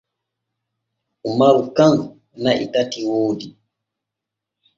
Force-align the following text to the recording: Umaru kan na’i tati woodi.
Umaru 1.29 1.61
kan 1.75 1.93
na’i 2.43 2.65
tati 2.73 2.99
woodi. 3.09 3.47